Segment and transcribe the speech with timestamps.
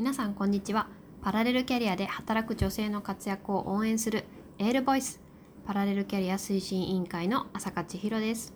[0.00, 0.86] 皆さんこんにちは。
[1.20, 4.24] パラレルキャリアで働く女性の活躍を応援する
[4.56, 5.20] エールボイス。
[5.66, 8.54] パラレルキャリア推進委員会の浅香千尋です。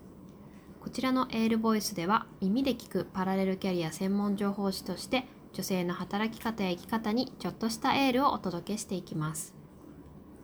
[0.81, 9.53] こちらのエールボイスでは耳で聞くパラレルキャリア専門情報誌として女性の働き方や生き方にちょっとしたエールをお届けしていきます。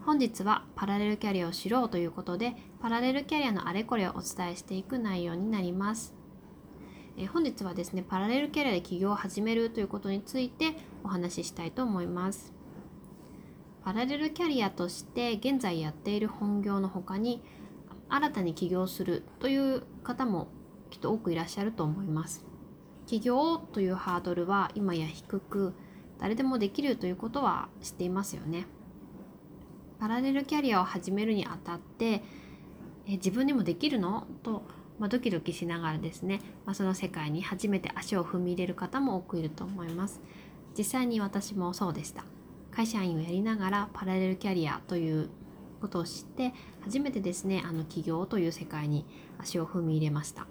[0.05, 6.20] 本日はパラレルキャリアを知ろうということでパラレルキャリアのあれこれをお伝えしていく内容になります。
[7.23, 10.75] え本日はですねパラレルキャリアで起業を始めるということについて
[11.05, 12.55] お話ししたいと思います。
[13.85, 17.43] パラレルキャリアとして現在やっている本業の他に
[18.09, 20.49] 新たに起業するという方も
[20.89, 22.43] きっと多くいらっしゃると思います。
[23.07, 25.75] 起業というハードルは今や低く
[26.19, 28.65] 誰でもできるということは知っていますよね。
[29.99, 32.23] パラレルキャリアを始めるにあたって
[33.07, 34.27] え自分にもできるの？
[34.43, 34.63] と、
[35.01, 40.21] まあ、ドキドキしながらですね、まあ、その世界に初めて足を踏み入れる方も多くいると思います。
[40.77, 42.25] 実際に私もそうでした。
[42.71, 45.31] 会社員をやりながらパラレルキャリアという
[45.81, 49.07] ことを知って初めてですねあの起業という世界に
[49.39, 50.47] 足を踏み入れました。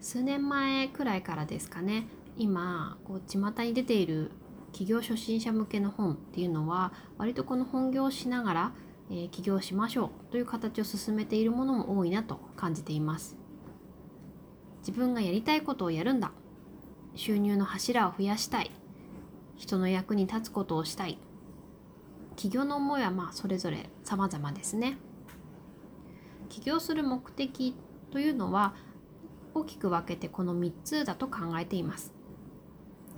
[0.00, 4.30] 数年前くらいからですかね今こう巷に出ている
[4.72, 8.72] 起業初心者向けの本っていうのは割とこの本業をしながら、
[9.10, 13.36] えー、起業しましょうという形を進めているものも多いなと感じています。
[14.80, 16.32] 自分がやりたいことをやるんだ。
[17.14, 18.70] 収入の柱を増やしたい。
[19.56, 21.18] 人の役に立つことをしたい。
[22.36, 24.98] 起業の思いはまあそれぞれ様々ですね。
[26.48, 27.74] 起業する目的
[28.10, 28.74] というのは
[29.54, 32.12] 大きく分けてこの3つだと考えています。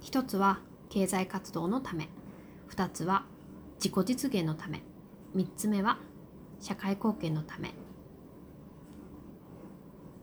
[0.00, 2.08] 一つは経済活動のため。
[2.70, 3.24] 2つは
[3.76, 4.82] 自己実現のため。
[5.36, 5.98] 3つ目は
[6.60, 7.72] 社会貢献のため。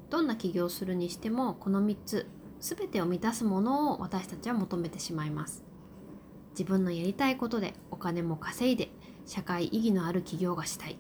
[0.10, 2.28] どんな起業をするにしてもこの3つ
[2.60, 5.64] 全てを満たすものを私たちは求めてしまいます。
[6.52, 8.90] 自分のやりたいことでお金も稼いで
[9.26, 10.98] 社会意義のある起業がしたい。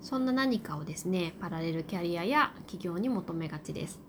[0.00, 4.00] そんな何かをですねパラレルキャリアや起業に求めがちです。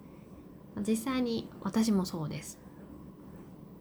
[0.87, 2.59] 実際に私もそうです。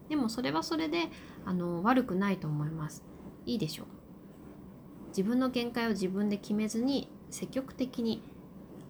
[0.09, 1.09] でもそれはそれで
[1.45, 3.03] あの悪くないと思います。
[3.45, 3.98] いいでしょう。
[5.09, 8.23] 自分の限界を自分で決めずに積極的に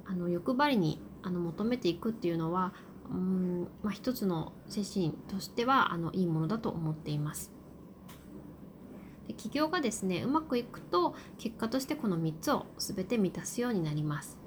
[0.06, 2.74] あの欲張りにあの求めていくっていうのは
[3.12, 7.52] うん、まあ、一つの精神としてはあのいいものだと思っています。
[9.28, 14.38] で起業がですねうまくいくと結果としてこの3つを全て満たすようになります。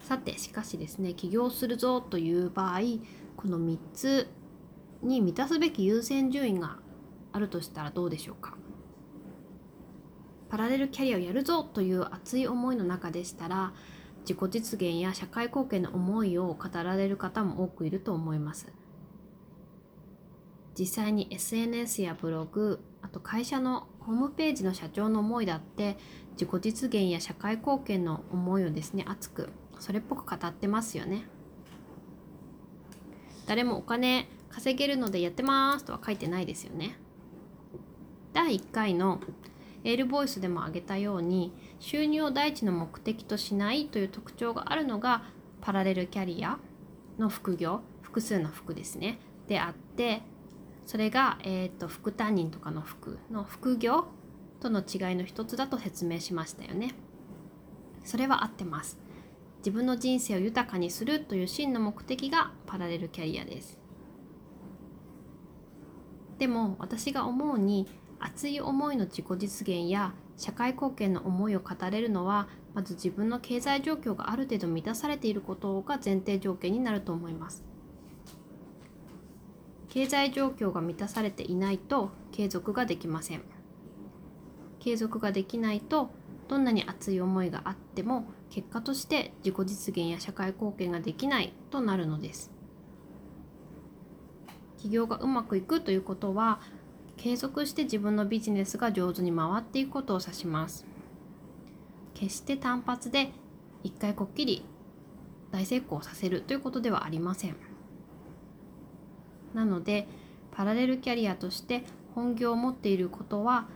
[0.00, 2.80] さてしかしですね起業するぞという場合
[3.36, 4.28] この3つ
[5.02, 6.78] に満たすべき優先順位が
[7.32, 8.56] あるとしたらどうでしょうか？
[10.50, 13.72] パラレルキャリアをやるぞという熱い思いの中でしたら
[14.22, 18.66] 自己実現や社会貢献の思いを語られる方も多くいると思います
[20.78, 25.96] 実際に SNS やブログあと会社のホームページの社長の思いだって
[26.32, 31.24] 自己実現や社会貢献の思いをですね熱くそれっぽく語ってますよね
[33.46, 36.96] 誰もお金稼げるのでやってますとは書いてないですよね。
[38.32, 39.20] 第1回の
[39.84, 45.24] エールボイスでも挙げたように収入を第一の目的としないという特徴があるのが
[45.60, 46.58] パラレルキャリア
[47.18, 49.18] の副業複数の副ですね。
[49.46, 50.22] であって
[50.86, 54.06] それが、えーと、副担任とかの副の副業
[54.60, 56.94] との違いの一つだと説明しましたよね。
[58.04, 58.98] それは合ってます。
[59.58, 63.78] 自分の人生を豊かにするという真の目的がパラレルキャリアです。
[66.38, 67.86] でも私が思うに
[68.20, 77.64] 熱い思いの自己実現や社会貢献の思いを語れるのはまず自分の経済状況がある程度満たされていることが前提条件になると思います。
[79.88, 83.42] 経済状況が満たされていないと継続ができません。
[84.78, 86.10] 継続ができないと
[86.48, 92.52] どんなに熱い思いがあっても結果として自己実現や社会貢献ができないとなるのです。
[94.78, 96.60] 起業がうまくいくということは
[97.22, 100.86] 継続して自分のビジネスが上手に回っていくことを指します。
[102.14, 103.30] 決して単発で
[103.84, 104.64] 一回こっきり
[105.50, 107.56] 大成功させるということではありません。
[109.52, 110.08] なので
[110.50, 111.84] パラレルキャリアとして
[112.14, 113.68] 本業を持っていることは、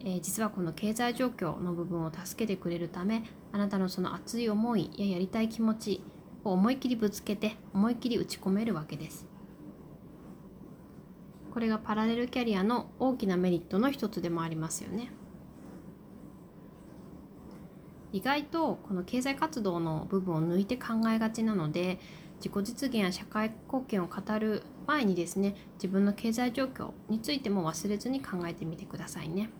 [0.00, 6.02] えー、実はこの経済状況の部分を助けてくれるためあなたのその熱い思いややりたい気持ち
[6.44, 9.33] を思い切りぶつけて思い切り打ち込めるわけです。
[11.54, 15.12] これがパラレルキャリアの大きなメリットの一つでもありますよね。
[18.12, 22.00] 意外とこの経済活動の部分を抜いて考えがちなので
[22.36, 29.50] 自己実現や社会貢献を語る前にですね自分の経済状況についても忘れずに考えてみてくださいね。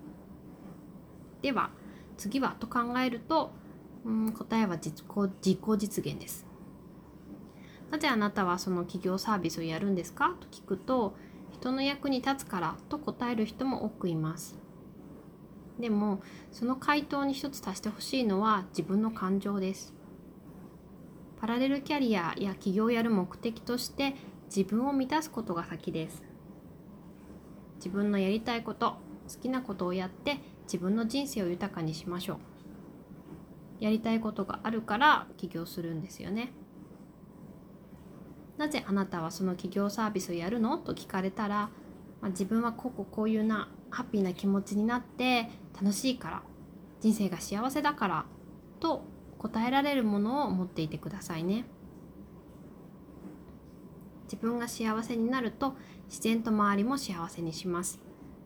[1.42, 1.70] では
[2.16, 3.52] 次はと考えると
[4.04, 4.94] うん答えは自己
[5.44, 6.44] 自己実現です。
[7.90, 10.34] なぜあなたはその企業サービスをやるんですか？
[10.40, 11.14] と聞くと
[11.64, 14.58] 人の役に立つからと答える人も多くいます。
[15.80, 16.20] でも
[16.52, 19.94] その回答に一つ足してほしいのは自分の感情です。
[21.40, 24.14] パラレルキャリアや起業をやる目的として
[24.54, 26.22] 自分を満たすことが先です。
[27.76, 28.98] 自分のやりたいこと
[29.32, 33.84] 好きなことをやって自分の人生を豊かにしましょう。
[33.84, 36.52] やりたいことがあるから起業するんですよね。
[38.56, 40.78] なぜあなたはその企業サービスをやるの？
[40.78, 41.70] と聞かれたら、
[42.20, 46.42] まあ、自分はこうこうこういうなハッピーな気持ちになって楽しいから
[47.00, 48.24] 人生が幸せだから
[48.80, 49.02] と
[49.38, 51.64] 答えられるものを持っていてくださいね。
[54.24, 55.74] 自分が幸せになると
[56.08, 58.00] 自然と周りも幸せにします。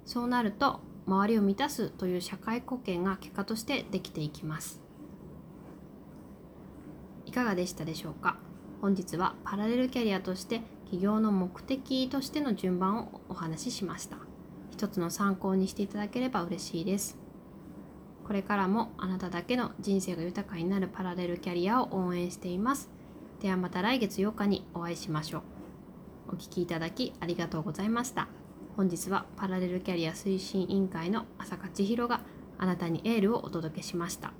[0.04, 4.80] そうなると周りを満たすという社会貢献が結果としてできていきます。
[7.26, 8.38] いかがでしたでしょうか？
[8.80, 14.18] 本日はパラレルキャリアとして起業の目的としての順番をお話ししました。
[14.70, 17.18] 一つの参考にしていただければ嬉しいです。
[18.24, 22.88] これからもあなただけの人生が豊かになるパラレルキャリアを応援しています。
[23.40, 25.42] ではまた来月8日にお会いしましょう。
[26.34, 28.28] お聴きいただきありがとうございました。
[28.76, 32.20] 本日はパラレルキャリア推進委員会の朝香千尋が
[32.58, 34.32] あなたにエールをお届けしました。